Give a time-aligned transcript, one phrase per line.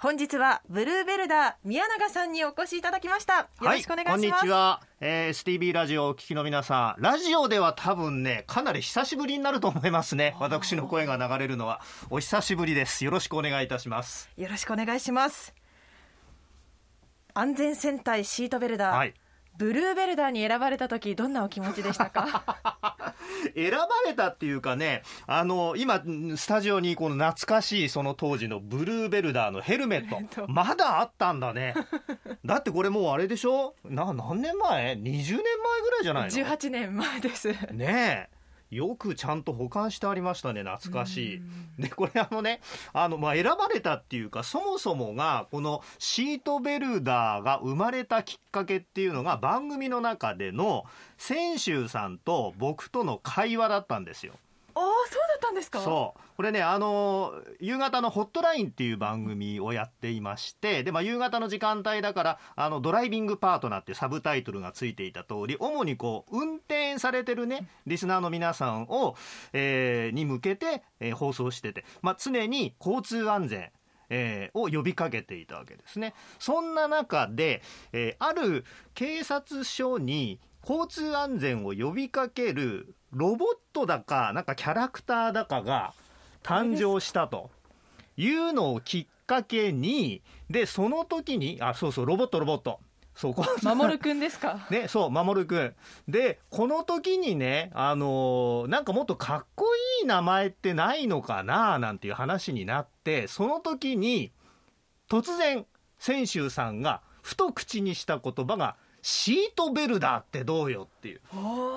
[0.00, 3.38] 本日はブルーベルダー宮永さんにお越しいただきました。
[3.38, 10.36] よろしくお願いします、はい、こんにちは、えー、STB ラジオをお聞きの皆さんラジオでは多分ねかなり久しぶりになると思いますね。
[10.38, 11.80] 私の声が流れるのは。
[12.10, 13.04] お久しぶりです。
[13.04, 14.30] よろしくお願いいたします。
[14.36, 15.52] よろしくお願いします。
[17.34, 19.14] 安全戦隊シートベルダー、はい
[19.58, 22.44] ブルーベルダーに選ばれた時どんなお気持ちでしたか？
[23.54, 26.02] 選ばれたっていうかねあの今
[26.36, 31.74] スタジオにこの懐かしいその当時のブルーベルダーのヘルメットまだあったんだね。
[32.44, 33.74] だってこれもうあれでしょ？
[33.84, 35.36] な何年前 ?20 年前
[35.82, 37.48] ぐらいじゃないの？18年前です。
[37.72, 38.37] ねえ
[38.70, 41.42] よくちゃんと保管してありましたね懐かしい。
[41.82, 42.60] でこれあのね
[42.92, 50.84] あの、まあ、選ばれたっていうかそもそもがこのシートベルダーが生まれたきっかけっていうのが番組の中での
[51.18, 54.34] 泉州さんと僕との会話だったんですよ。
[54.74, 56.20] ああそうだったんですかそう。
[56.36, 69.16] これねあの夕方の「ホットライン」っていう番組をやっていましてで、まあ、夕方の時間帯だからあのドライビングパートナーってサブタイトルがついていた通り主にこう運転されてるねリスナーの皆さんを、
[69.52, 73.72] えー、に向けて、えー、放送してて、まあ、常に交通安全
[74.10, 76.14] えー、を呼びかけていたわけですね。
[76.38, 78.64] そんな中で、えー、ある
[78.94, 85.94] 警察署に交通安全を呼びかけるロボットだか、なんかキャラクターだかが
[86.42, 87.50] 誕生したと
[88.16, 92.80] いうのをきっかけに、で、その時に、あ、そうそう、ロボット、ロボット。
[93.18, 94.66] そう、こ 守るくんですか？
[94.70, 95.74] ね、そう、守るくん。
[96.06, 99.66] で、この時にね、あのー、なんかもっとかっこ
[100.00, 104.32] いい名前ってないのかななんていう話になって、その時に、
[105.10, 105.66] 突然、
[105.98, 111.20] 泉州さんがふと口にした言葉が、シートベルダーってどうよっていう。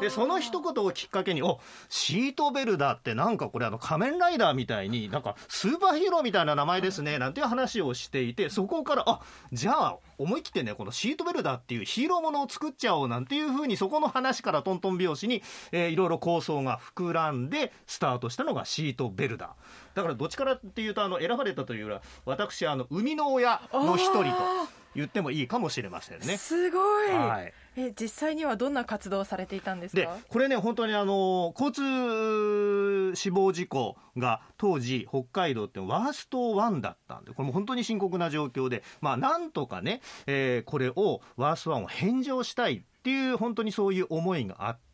[0.02, 19.96] でその一言をきっかけにおシートベルダーってなんかこれあの仮面ライダーみたいになんかスーパーヒーローみたいな名前ですねなんていう話をしていてそこからあじゃあ思い切ってねこのシートベルダーっていうヒーローものを作っちゃおうなんていうふうにそこの話からトントン拍子に、えー、いろいろ構想が膨らんでスタートしたのがシートベルダー。
[19.96, 24.81] だからどっちからっていうとあの選ばれたというよりは私あの生みの親の一人と。
[24.96, 26.38] 言ってもいいかもしれませんね。
[26.38, 27.10] すごい。
[27.10, 27.54] はい。
[27.78, 30.18] え実際にはどんな活動をされていたんですか？
[30.28, 44.91] これね本当にあの交通死亡事故が当時北海道ってワースト1だったんでこれも本当に深刻な状況でまあなんとかね、えー、これをワースト1を返上したいっていう本当にそういう思いがあって。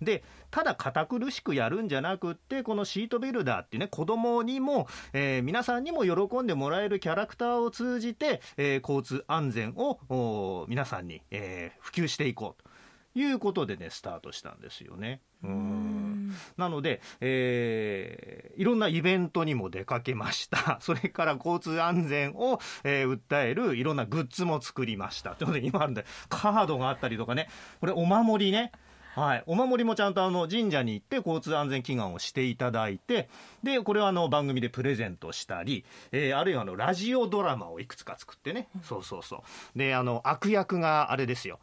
[0.00, 12.76] でただ堅苦しくやるんじゃなくってこのシートビルダーっていうね子供にも、えー、皆さんにも喜んでもらえるキャラクターを通じて、えー、交通安全を皆さんに、えー、普及していこうと
[13.18, 15.22] いうことでねスタートしたんですよね。
[15.42, 16.32] うん。
[16.56, 20.78] なので、えー、いろんなイベントにも出かけました。
[20.82, 25.34] それから交通安全を、えー、訴えるいろんなグッズも作りました。
[25.34, 27.48] ということで今あるんでカードがあったりとかね。
[27.80, 28.70] これお守りね
[29.16, 33.30] はい、お守りもちゃんとあの神社に行って交通安全祈願をしていただいて
[33.62, 39.36] でこれはあの番組でプレゼントしたり、えー、あるいはあのラジオドラマをいくつか作ってね、そうそうそ
[39.74, 39.78] う。
[39.78, 41.58] であの悪役があれですよ、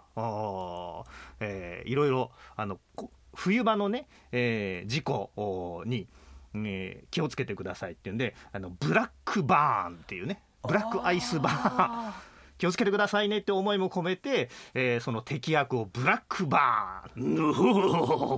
[1.40, 2.80] えー、いろいろあの
[3.36, 6.08] 冬場のね、えー、事故に、
[6.56, 10.42] えー、気をつけてくださいっていうんであのブラックバーンっていうね。
[10.68, 12.33] ブラックアイスバーン
[12.64, 17.36] 気をつけてくださいねって思いも込めて、えー、その敵役をブラックバーン。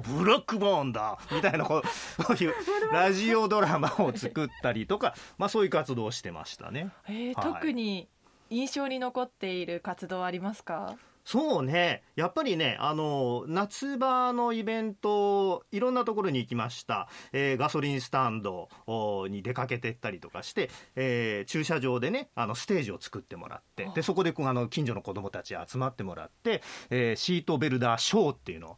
[0.02, 1.20] ブラックバーンだ。
[1.32, 2.54] みたいなこうそういう
[2.92, 6.90] ラジオドラマを作ったりとか、まあ、そういう活動をしてましたね。
[7.08, 8.08] えー、はい、特に
[8.50, 10.96] 印象に残っている活動ありますか？
[11.26, 12.04] そうね。
[12.16, 18.70] やっぱりねあの夏場のイベントいろんなところに行きました、えー、ガソリンスタンド
[19.28, 28.78] に出かけてったりとかして、えー、駐車場でねあのステージを作ってもらってでそこであの近所の子どもたち集まってもらって、えー、シートベルダーショーっていうのを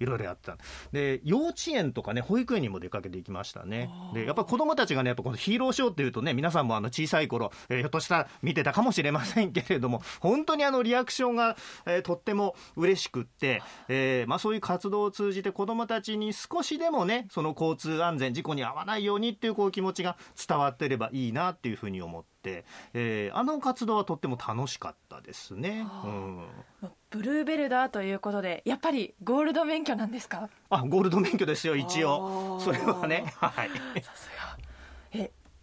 [0.00, 0.58] いろいろやってた。
[0.92, 3.90] で幼稚園とかね保育園にも出かけていきましたね。
[4.14, 11.56] でやっぱ子供たちがねやっぱこのヒーローショーっていうとね皆さんもあの小さい頃、えー、ひょっとしたら見てたかもしれませんけれども本当にあのリアクションが、
[11.86, 20.16] えー、とっても嬉しくって、えーまあ、そういう活動を通じて子供たちに少しでもねその交通安全事故に遭わないようにっていうこう気持ちが
[20.48, 22.37] 伝わってればいいなっていうふうに思って、
[22.94, 25.86] えー、あの活動はとっても楽しかったですね。
[26.04, 26.46] うん。
[27.10, 30.48] ブルーベルダーということでやっぱりゴールド免許なんですか？
[30.70, 32.60] あゴールド免許ですよ一応。
[32.60, 33.70] それはねはい。
[34.02, 34.58] さすが。
[34.58, 34.67] え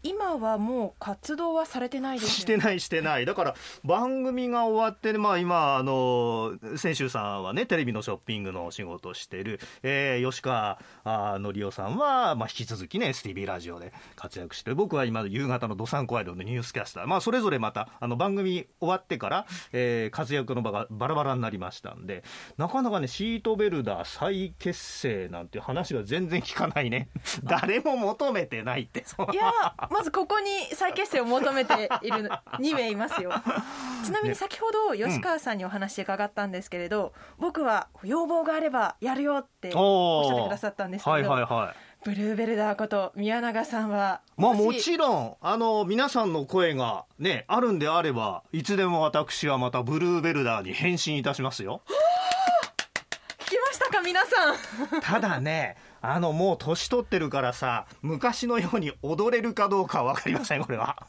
[0.05, 3.25] 今はもう活動はされてないです、ね、してないしてない。
[3.25, 22.23] だから番組が終わって、まあ、今あの先週さんはねテレビのショッピングのお仕事をしている、えー、吉川紀夫さんは、まあ、引き続きね STV ラジオで活躍して僕は今夕方のどさんこワイドのニュースキャスター、まあ、それぞれまたあの番組終わってから、えー、活躍の場がバラバラになりましたんで。
[22.57, 27.09] なかなかねシートベルダー再結成なんて話は全然聞かないね。
[27.43, 28.99] 誰も求めてないって。
[29.33, 29.51] いや
[29.95, 33.31] まずここに再結成を求めている 2名いますよ。
[34.03, 51.81] ちなみに先ほど吉川さんにお話伺ったんですけれど、うん、僕は要望があればやるよっておっしゃってくださったんですけど、はいはいはい、ブルーベルダーこと宮永さんはまあもちろんあの皆さんの声がねあるんであればいつでも私はまたブルーベルダーに変身いたしますよ。
[53.39, 54.55] 聞きましたか皆さん。
[55.01, 55.77] ただね
[56.13, 61.07] あのもう年取ってるからさ昔のように踊れるかどうかは分かりませんこれは。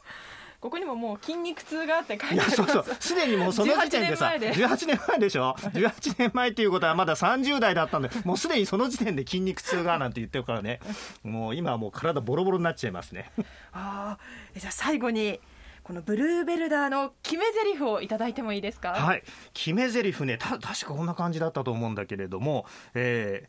[0.58, 2.84] ここにももう筋肉痛があって書いてあそうそう。
[2.98, 5.30] すでにもうその時点でさ18年前で。
[5.30, 10.80] しょ？18年前っていうことはまだ30代だったんでもうすでにその時点で筋肉痛がなんて言ってるからね。
[11.22, 13.30] もう今はもう体ボロボロになっちゃいますね。
[13.72, 15.40] ああじゃあ最後に
[15.84, 18.92] このブルーベルダーの決め台詞をいただいてもいいですか？
[18.92, 19.22] はい。
[19.52, 22.64] 決め台詞ねた確かこんな感じだったと思うんだけれども、
[22.94, 23.48] えー、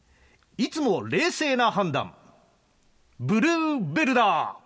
[0.59, 2.15] いつも冷静な判断。
[3.19, 4.57] ブルーベルダ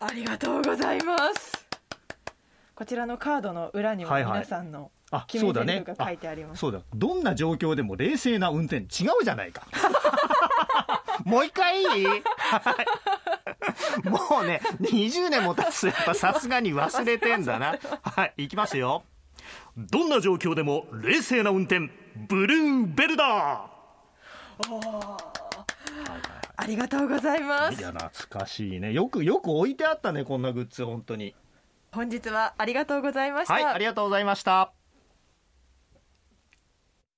[0.00, 0.06] ー。
[0.06, 1.66] ありがとうございます。
[2.74, 4.90] こちらのカードの裏にも皆さんの
[5.28, 9.66] 決め台詞が書いてあります、そうだ、ね、どんな状況でも冷静な運転違うじゃないか。
[11.24, 12.06] もう一回いい？
[14.08, 17.78] もうね20年も経つとやっぱさすがに忘れてんだな。
[18.02, 19.04] はい行きますよ。
[19.76, 23.74] どんな状況でも冷静な運転ブルーベルダー。
[26.56, 27.80] ありがとうございます。
[27.80, 28.92] いや懐かしいね。
[28.92, 31.34] よくよく置いてあったねこんなグッズ本当に。
[31.92, 33.54] 本日はありがとうございました。
[33.54, 34.72] はいありがとうございました